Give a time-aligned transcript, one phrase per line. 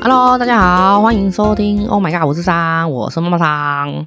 [0.00, 1.86] Hello，大家好，欢迎收听。
[1.88, 4.06] Oh my god，我是桑，我是妈妈桑。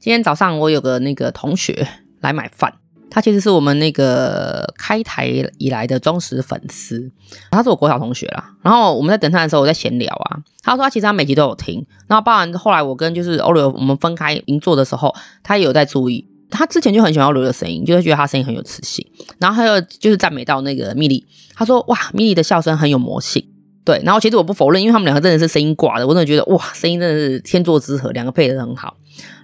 [0.00, 1.86] 今天早上我有个那个同学
[2.20, 2.74] 来买饭，
[3.08, 5.26] 他其实是我们那个开台
[5.58, 7.10] 以来的忠实粉丝，
[7.50, 8.50] 他是我国小同学啦。
[8.62, 11.86] 然后我们在等他的时候，我在闲聊啊，他说他其实他每集都有听。
[12.08, 16.26] 然后包含后来我跟就是欧流我们分开银座的时候，他也有在注意。
[16.50, 19.06] 他之前就很喜欢欧流的声音，就是觉得他声音很有磁性。
[19.38, 23.42] 然后还有就是赞美到那个米莉，他说哇，米莉的笑声很有魔性。
[23.84, 28.96] 对，然后其实我不否认，因为他们两个真的是声音挂的，我真的觉得哇，声音真的是天作之合，两个配得很好。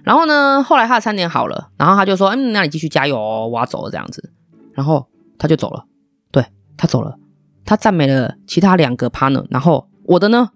[0.03, 4.31] 然后呢，后来他的餐点好了，然后他就说，嗯，那你继续加油哦，我要走了这样子。
[4.73, 5.05] 然后
[5.37, 5.85] 他就走了，
[6.31, 6.45] 对，
[6.77, 7.17] 他走了，
[7.65, 10.49] 他赞美了其他两个 partner，然后我的呢，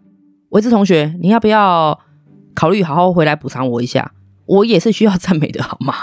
[0.49, 1.99] 维志同学，你要不要
[2.55, 4.13] 考虑好好回来补偿我一下？
[4.45, 5.93] 我也是需要赞美的好吗？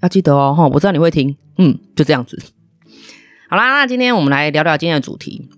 [0.00, 2.42] 要记得哦，哈，我知道你会听，嗯，就这样子。
[3.48, 5.48] 好啦，那今天我们来聊聊今天的主题。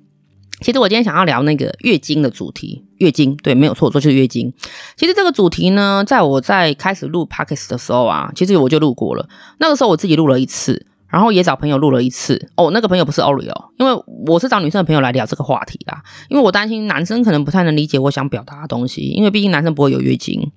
[0.65, 4.51] 其实我今天想要聊那个月经的主题，月经对，没有错，说就是月经。
[4.97, 9.29] 其实这个主题呢，在我在开始录 Podcast 的时候啊，其实我就录过了。
[9.59, 12.49] 那个时候我自己录了一次，然后也找朋友录了一次。
[12.57, 13.93] 哦，那个朋友不是 Oreo，因为
[14.27, 16.03] 我是找女生的朋友来聊这个话题啦。
[16.31, 20.51] 因为我担心男生可能不太能理解我想表达的东西，因为毕竟男生不会有月经。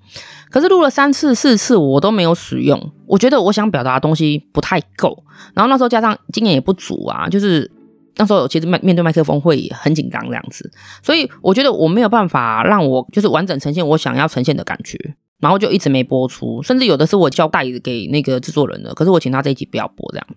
[0.49, 2.91] 可是录了三次、四次，我都没有使用。
[3.05, 7.69] 我觉得我想表达的东西不太够，然后那时候加上经验也不足啊，就是。
[8.17, 10.69] 那时候其实面面对麦克风会很紧张这样子，
[11.03, 14.97] 所以我觉得我没有办法让我就是完整呈现我想要呈现的感觉，
[15.39, 20.27] 然后就一直没播出，甚至有的是我交代给那个制作人的，可是我请他这一集不要播这样。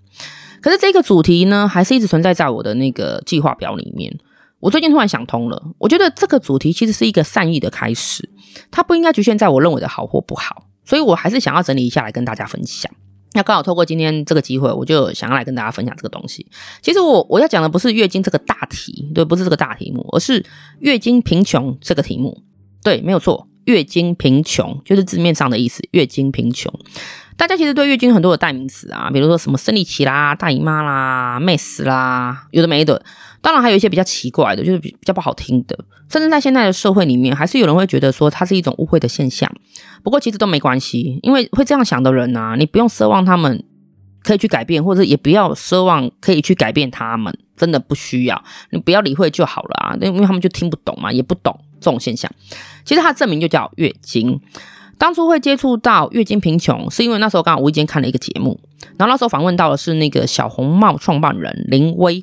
[0.60, 4.14] 可是这个主题呢，还是一直存在在我的那个计划表里面。
[4.58, 8.28] 我最近突然想通了，我觉得这个主题其实是一个善意的开始，
[8.70, 12.92] 它不应该局限在我认为的好或不好，所以我还是想要整理一下来跟大家分享。
[13.32, 16.46] 那刚好透过今天这个机会，我就想要来跟大家分享这个东西。
[16.82, 20.44] 其实我我要讲的不是月经这个大题，对，不是这个大题目，而是
[20.80, 22.42] 月经贫穷这个题目。
[22.82, 26.72] 对，没有错，月经贫穷就是字面上的意思，月经贫穷。
[27.40, 33.02] 大家其实对月经很多的代名词啊，比如说什么生理期啦、大姨妈啦、妹死啦，有的没的。
[33.40, 35.74] 当然还有一些比较奇怪的，就是比比较不好听的，
[36.10, 39.50] 甚至在现在的社会里面，还是有人会觉得说它是一种误会的现象。
[40.02, 43.64] 不过其实都没关系，因为会这样想的人啊，你不用奢望他们
[44.22, 52.30] 可以去改变，或者也不要奢望可以去改变他们，真的不需要，你不要理会就好了啊，因为他们就听不懂嘛，也不懂这种现象。
[52.84, 54.38] 其实它的证明就叫月经。
[55.00, 58.60] 当初会接触到月经贫穷，是因为那时候刚好无意间看了一个节目，
[58.98, 62.22] 然后那时候访问到的是那个小红帽创办人林威。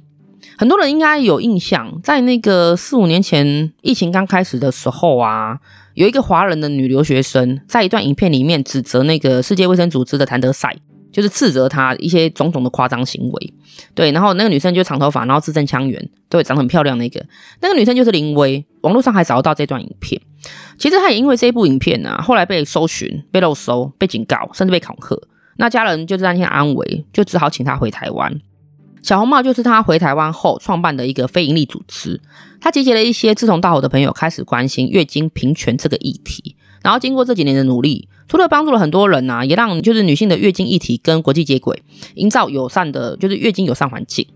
[0.60, 5.58] 很多人应该有印象，在那个四五年前疫情刚开始的时候啊，
[5.96, 10.76] 有一个华人的女留学生在一段影片里面指责那个世界卫生组织的谭德赛，
[11.12, 13.54] 就是斥责他一些种种的夸张行为。
[13.96, 16.96] 对，然后那个女生就长头发，然后字正腔圆，对，长得很漂亮。
[17.00, 17.26] 那个
[17.60, 20.22] 那个女生就是林威，网络上还找得到这段影片。
[20.78, 25.20] 其实他也因为这部影片啊，后来被搜寻、被漏搜、被警告，甚至被恐吓。
[25.58, 28.40] 那家人就是担心安危，就只好请他回台湾。
[29.02, 32.20] 小红帽就是他回台湾后创办的一个非营利组织，
[32.60, 36.56] 他集结了一些志同道合的朋友，开始关心月经平权这个议题。
[36.84, 41.82] 然后经过这几年的努力，除了帮助了很多人呐、啊，也让就是女性的月经议题跟国际接轨，
[42.16, 44.28] 营造友善的，就是月经友善环境。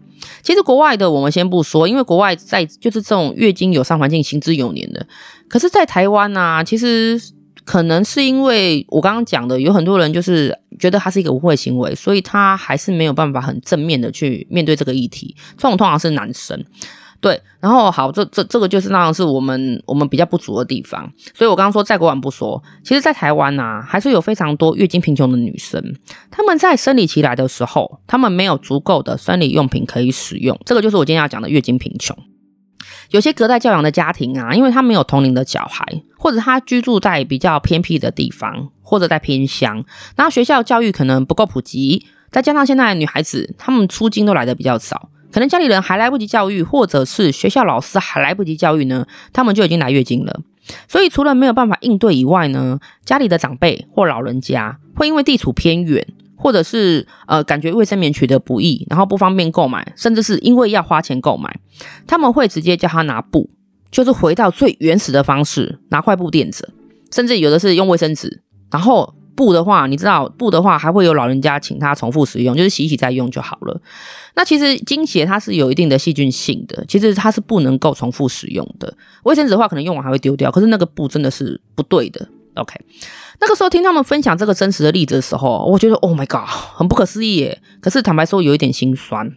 [0.42, 5.06] 其实国外的我们先不说，因为国外在就是这种月经友善环境行之有年的。
[5.48, 7.22] 可是，在台湾呢，其实
[7.66, 15.36] 可能是因为我刚刚讲的，有很多人就是觉得他是一个误会行为，所以他还是没有办法很正面的去面对这个议题。
[15.58, 16.64] 这种通常是男生，
[17.22, 17.42] 对。
[17.60, 21.10] 然后好，这这这个就是那样是我们我们比较不足的地方。
[21.34, 25.82] 所以我刚刚说在国外不说，其实，在台湾呢，还是有非常多月经贫穷的女生，
[26.32, 30.60] 她们在生理期来的时候，她们没有足够的生理用品可以使用。
[30.66, 32.18] 这个就是我今天要讲的月经贫穷。
[33.12, 35.86] 有些隔代教养的家庭啊，因为他没有同龄的小孩，
[36.18, 39.84] 或者他居住在比较偏僻的地方，或者在偏乡，
[40.16, 50.42] 然后学校教育可能不够普及，再加上现在的女孩子她们出经都来得比较早，可能家里人还来不及教育，或者是学校老师还来不及教育呢，他们就已经来月经了。
[50.88, 56.06] 所以除了没有办法应对以外呢，家里的长辈或老人家会因为地处偏远。
[56.44, 61.60] 或者是呃，感觉卫生棉取得不易，然后不方便购买，甚至是因为要花钱购买，
[62.08, 63.48] 他们会直接叫他拿布，
[63.92, 66.68] 就是回到最原始的方式，拿块布垫着，
[67.12, 68.42] 甚至有的是用卫生纸。
[68.72, 73.82] 然后布的话，你知道布的话，还会有老人家请他重复使用，就是洗洗再用就好了。
[74.36, 78.94] 那其实精血它是有一定的细菌性的，其实它是不能够重复使用的。
[79.24, 82.28] 卫生纸的话，可能用完还会丢掉，可是那个布真的是不对的。
[82.56, 82.80] OK。
[83.40, 87.62] 那个时候听他们分享这个真实的例子的时候，我觉得 Oh my God，很不可思议耶。
[87.80, 89.32] 可是坦白说，有一点心酸。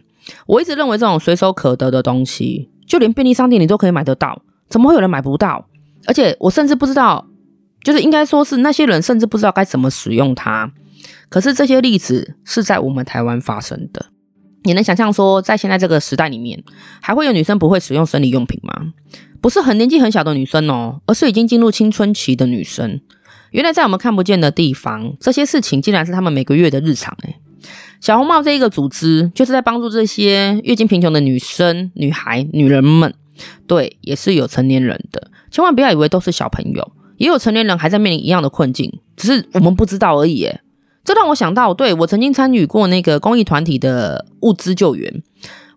[0.45, 5.67] 我一直认为这种随手可得的东西，就连便利商店你都可以买得到，怎么会有人买不到？
[6.07, 7.25] 而且我甚至不知道，
[7.85, 10.71] 就是应该说是那些人甚至不知道该怎么使用它。
[11.29, 14.07] 可是这些例子是在我们台湾发生的。
[14.63, 16.63] 你能想象说，在现在这个时代里面，
[16.99, 18.73] 还会有女生不会使用生理用品吗？
[19.39, 22.99] 不是很年纪很小的女生哦，而是已经进入青春期的女生。
[23.51, 27.35] 原来在我们看不见的地方，这些事情竟然是他们每个月的日常诶。
[28.01, 33.13] 小红帽这一个组织，就是在帮助这些月经贫穷的女生、女孩、女人们。
[33.67, 40.43] 对，也是有成年人的，千万不要以为都是小朋友，也有成年人还在面临一样的困境，只是我们不知道而已。
[40.43, 40.61] 诶
[41.03, 45.23] 这让我想到，对，我曾经参与过那个公益团体的物资救援。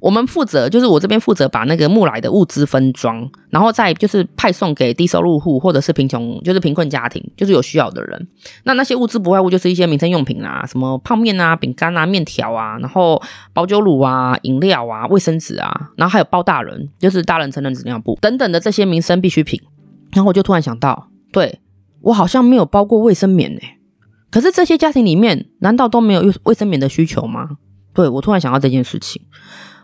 [0.00, 8.28] 我们负责，就是我这边负责把那个募来的物资分装，然后再就是派送给低收入户或者是贫穷，就是贫困家庭，就是有需要的人。
[8.62, 13.20] 那那些物资不外乎就是一些民生用品啊，什么泡面啊、饼干啊、面条啊，然后
[13.52, 19.60] 保酒乳啊、饮料啊、卫生纸啊，然后还有包大人，就是大人成人纸尿布等等的这些民生必需品。
[20.12, 21.60] 然后我就突然想到，对，
[22.00, 23.60] 我好像没有包过卫生棉呢。
[24.30, 27.48] 可是这些家庭里面，难道都没有卫生棉的需求吗？
[27.94, 29.22] 对，我突然想到这件事情。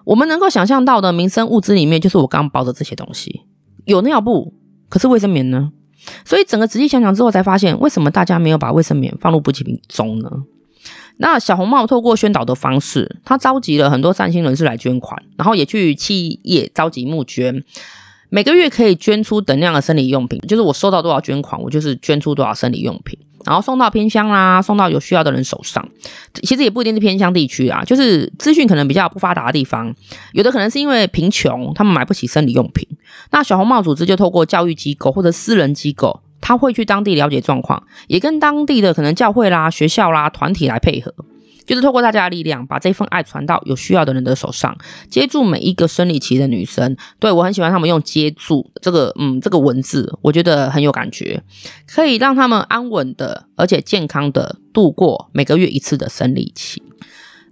[0.05, 3.43] 我们能够想象到的民生物资里面，就是我刚刚包的这些东西。
[3.87, 4.53] 有尿布，
[4.89, 5.73] 可是卫生棉呢？
[6.27, 10.31] 所以整个仔细想想之后，才发现为什么大家没有把卫生棉放入补给品中呢？
[11.17, 17.65] 那小红帽透过宣导的方式，他召集了很多善心人士来捐款，然后也去企业召集募捐。
[18.35, 25.89] 每个月可以捐出等量的生理用品，就是我收到多少捐款，我就是捐出多少生理用品，然后送到偏乡啦，送到有需要的人手上。
[26.43, 29.95] 其实也不一定是偏乡地区啊，就是资讯可能比较不发达的地方，
[30.33, 32.85] 有的可能是因为贫穷，他们买不起生理用品。
[33.31, 41.15] 那小红帽组织就透过教育机构或者私人机构，他会去当地了解状况，也跟当地的可能教会啦、学校啦、团体来配合。
[41.67, 44.77] 就是透过大家的力量，把这份爱传到有需要的人的手上，
[45.09, 46.97] 接住每一个生理期的女生。
[47.19, 51.43] 对，我很喜欢他们用“接住”这个嗯这个文字，我觉得很有感觉，
[51.87, 56.83] 可以让他们安稳的而且健康的度过每个月一次的生理期。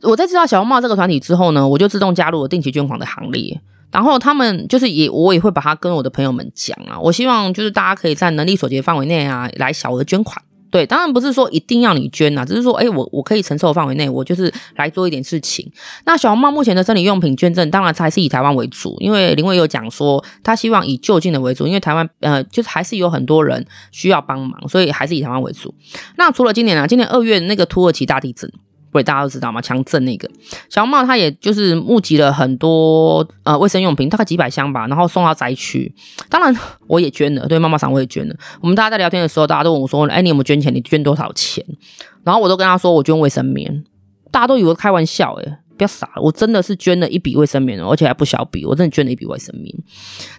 [0.03, 3.61] 我在知道小红帽这个团体之后呢，我就自动加入了定期捐款的行列。
[3.93, 10.43] 然后他们就是也我也会把它跟我的朋友们讲啊，我希望就是大家可以在能力所及范围内啊，来小额捐款。
[10.73, 15.71] 对，当然不是说一定要你捐呐，只是说，哎，我我可以承受的范围内，我就是来做一点事情。
[16.07, 25.75] 那小红帽目前的生理用品捐赠，当然还是以台湾为主，因为林伟有讲说，他希望以就近的为主，因为台湾呃，就是还是有很多人需要帮忙，所以还是以台湾为主。
[26.17, 28.51] 那除了今年啊，今年二月那个土耳其大地震。
[28.93, 29.61] 不会，大家都知道吗？
[29.63, 30.31] 强震那个
[30.69, 35.91] 小红帽，他也就是募集了很多呃卫生用品，大概几百箱吧，然后送到灾区。
[36.29, 36.55] 当然，
[36.87, 38.37] 我也捐了，对，妈妈桑我也捐了。
[38.61, 40.73] 我们大家在聊天的时候，大家都问我说：“哎，你有没有捐钱？
[40.75, 41.65] 你捐多少钱？”
[42.23, 43.83] 然后我都跟他说：“我捐卫生棉。”
[44.31, 49.75] 大家都以为我开玩笑，诶，不要傻了，我真的是捐了一笔卫生棉，而且还不小笔，我真的捐了一笔卫生棉。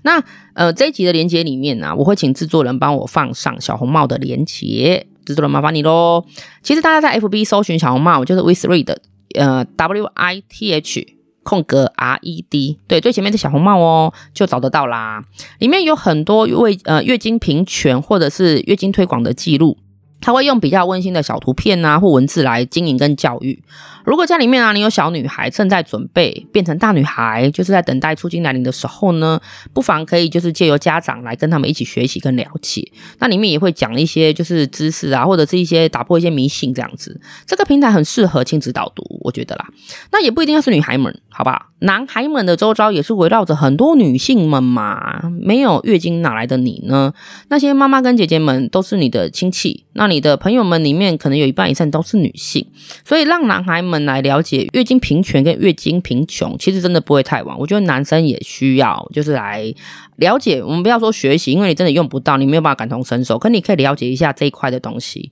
[0.04, 0.24] 那
[0.54, 5.08] 呃这一集的连接里面呢、我会请制作人帮我放上小红帽的连接。
[5.26, 6.26] 制作人麻烦你喽。
[6.62, 8.96] 其实大家在 FB 搜寻小红帽，就是 With Read，
[9.36, 11.08] 呃，W I T H
[11.44, 15.24] 空格 R E D，对，最前面的小红帽哦，就找得到啦。
[15.60, 19.78] 里面有很多为呃月经平权或者是月经推广的记录。
[20.24, 23.62] 他会用比较温馨的小图片啊，或文字来经营跟教育。
[24.06, 29.40] 如果家里面啊，你有小女孩正在准备变成大女孩，就是在等待初经来临的时候呢，
[29.74, 32.90] 不妨可以就是借由家长来跟他们一起学习跟了解。
[33.20, 37.20] 那里面也会讲一些就是知识啊，或者是一些打破一些迷信这样子。
[37.46, 39.68] 这个平台很适合亲子导读，我觉得啦。
[40.12, 41.70] 那也不一定要是女孩们，好吧？
[41.80, 45.22] 男孩们的周遭也是围绕着很多女性们嘛。
[45.42, 47.14] 没有月经哪来的你呢？
[47.50, 52.66] 那些妈妈跟姐姐们都是你的亲戚，那你你的朋友们里面可能有一半以上都是女性，
[53.04, 57.58] 所以让男孩们来了解月经平权跟月经贫穷，其实真的不会太晚。
[57.58, 59.74] 我觉得男生也需要，就是来
[60.18, 60.62] 了解。
[60.62, 63.40] 我们不要说学习，因为你真的用不到，你没有办法感同身受。
[63.40, 65.32] 可你可以了解一下这一块的东西，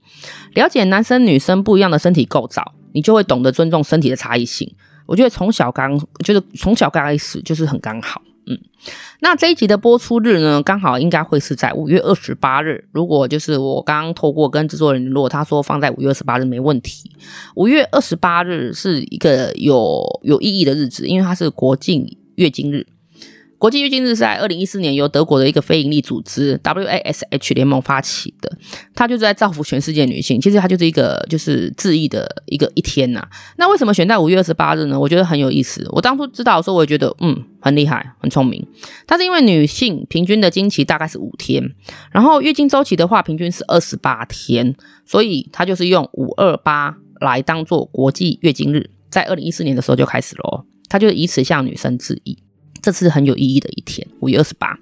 [0.55, 4.69] 了解男生女生不一样的身体构造，你就会懂得尊重身体的差异性。
[5.05, 8.57] 我觉得从小刚就是从小刚开始就是很刚好，嗯。
[9.19, 12.83] 那这一集的播出日呢，刚好应该会是在五月二十八日。
[12.91, 17.11] 如果就是我刚刚透过跟制作人联络，他说放在五月二十八日没问题。
[17.55, 22.87] 五月二十八日是一个有有意义的日子，因为它是国庆月经日。
[23.61, 28.51] 国际月经日是在二零一四年由德国的一个非营利组织 WASH 联盟发起的，
[28.95, 30.41] 它就是在造福全世界女性。
[30.41, 33.23] 其实它就是一个就是致意的一个一天呐、
[33.57, 34.99] 那为什么选在五月二十八日呢？
[34.99, 35.87] 我觉得很有意思。
[35.91, 38.65] 我当初知道的时候，我也觉得嗯很厉害，很聪明。
[39.05, 41.63] 它是因为女性平均的经期大概是五天，
[42.11, 44.75] 然后月经周期的话平均是二十八天，
[45.05, 52.39] 所以它就是用五二八来当做国际月经日，在二零一四年的时候就开始了，它就以此向女生致意。
[52.81, 54.77] 这次很有意义的一天，五月二十八。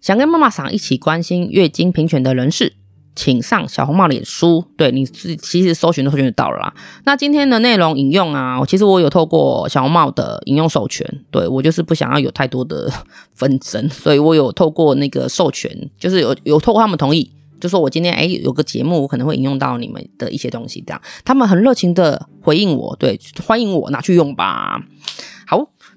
[0.00, 2.74] 想跟妈妈桑一起关心月经平权的人士，
[3.14, 4.62] 请上小红帽脸书。
[4.76, 6.74] 对，你是其实搜寻都搜寻得到了啦。
[7.04, 12.92] 那今天的内容引用啊，其实我有透过小红帽的引用授权，对，我就是不想要有太多的
[13.34, 17.30] 纷争， 所以我有透过那个授权，就是有有透过他们同意。
[17.58, 24.82] 就说我今天哎有个节目，我可能会引用到你们的一些东西，这样他们很热情的回应我，对，欢迎我拿去用吧。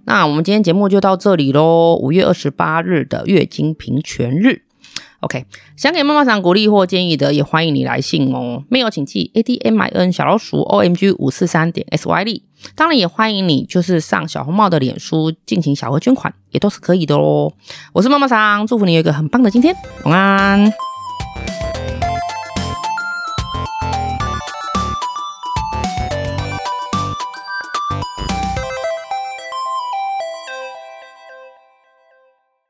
[0.07, 1.99] 那我们今天节目就到这里喽。
[2.01, 4.61] 五月二十八日的月经平权日
[5.19, 5.45] ，OK，
[5.75, 8.63] 想给妈妈桑鼓励或建议的，也欢迎你来信哦。
[8.69, 12.43] 没有请寄 A D M I N 小老鼠 O M G 五四三点 S Y D。
[12.73, 17.51] 当然也欢迎你就是上小红帽的脸书进行小额捐款，也都是可以的哦。
[17.91, 20.71] 我是妈妈桑，祝福你有一个很棒的今天，晚安。